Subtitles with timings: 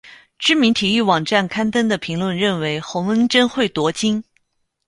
[0.39, 4.23] 知名体育网站刊登的评论认为洪恩贞会夺金。